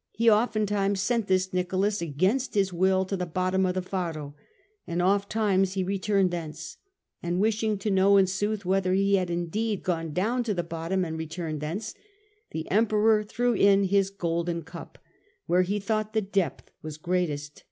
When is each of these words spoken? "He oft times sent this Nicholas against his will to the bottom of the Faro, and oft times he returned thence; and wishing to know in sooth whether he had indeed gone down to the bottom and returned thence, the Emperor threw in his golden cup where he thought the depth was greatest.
"He 0.12 0.28
oft 0.28 0.64
times 0.68 1.00
sent 1.00 1.26
this 1.26 1.52
Nicholas 1.52 2.00
against 2.00 2.54
his 2.54 2.72
will 2.72 3.04
to 3.04 3.16
the 3.16 3.26
bottom 3.26 3.66
of 3.66 3.74
the 3.74 3.82
Faro, 3.82 4.36
and 4.86 5.02
oft 5.02 5.28
times 5.28 5.72
he 5.72 5.82
returned 5.82 6.30
thence; 6.30 6.76
and 7.20 7.40
wishing 7.40 7.76
to 7.78 7.90
know 7.90 8.16
in 8.16 8.28
sooth 8.28 8.64
whether 8.64 8.92
he 8.92 9.16
had 9.16 9.28
indeed 9.28 9.82
gone 9.82 10.12
down 10.12 10.44
to 10.44 10.54
the 10.54 10.62
bottom 10.62 11.04
and 11.04 11.18
returned 11.18 11.60
thence, 11.60 11.96
the 12.52 12.70
Emperor 12.70 13.24
threw 13.24 13.54
in 13.54 13.82
his 13.82 14.10
golden 14.10 14.62
cup 14.62 14.98
where 15.46 15.62
he 15.62 15.80
thought 15.80 16.12
the 16.12 16.20
depth 16.22 16.70
was 16.82 16.96
greatest. 16.96 17.64